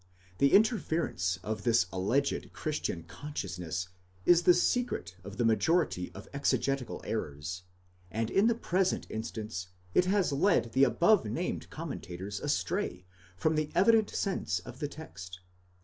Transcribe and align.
The 0.39 0.49
interfer 0.49 1.11
ence 1.11 1.37
of 1.43 1.61
this 1.61 1.85
alleged 1.93 2.51
Christian 2.53 3.03
consciousness 3.03 3.89
is 4.25 4.41
the 4.41 4.53
secret 4.55 5.15
of 5.23 5.37
the 5.37 5.45
majority 5.45 6.11
of 6.15 6.27
exegetical 6.33 7.03
errors, 7.05 7.61
and 8.09 8.31
in 8.31 8.47
the 8.47 8.55
present 8.55 9.05
instance 9.11 9.67
it 9.93 10.05
has 10.05 10.31
led 10.31 10.71
the 10.71 10.85
above 10.85 11.23
named 11.25 11.69
commentators 11.69 12.39
astray 12.39 13.05
from 13.37 13.53
the 13.53 13.69
evident 13.75 14.09
sense 14.09 14.57
of 14.61 14.79
the 14.79 14.87
text. 14.87 15.41